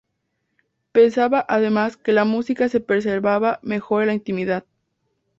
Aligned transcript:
Pensaba 0.93 1.45
además 1.47 1.95
que 1.95 2.11
la 2.11 2.25
música 2.25 2.67
se 2.69 2.79
preservaba 2.79 3.59
mejor 3.61 4.01
en 4.01 4.07
la 4.07 4.13
intimidad. 4.15 4.65